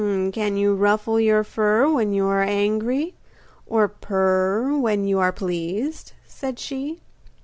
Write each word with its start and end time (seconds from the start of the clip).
'Can 0.33 0.57
you 0.57 0.73
ruffle 0.73 1.19
your 1.19 1.43
fur 1.43 1.87
when 1.87 2.11
you 2.11 2.25
are 2.25 2.41
angry, 2.41 3.13
or 3.67 3.87
purr 3.87 4.75
when 4.75 5.05
you 5.05 5.19
are 5.19 5.31
pleased?' 5.31 6.13
said 6.25 6.57
she. 6.57 7.01